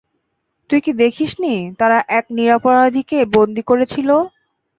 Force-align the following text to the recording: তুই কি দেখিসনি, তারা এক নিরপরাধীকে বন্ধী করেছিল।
তুই 0.69 0.79
কি 0.81 0.91
দেখিসনি, 1.01 1.53
তারা 1.79 1.97
এক 2.17 2.25
নিরপরাধীকে 2.37 3.17
বন্ধী 3.35 3.63
করেছিল। 3.69 4.09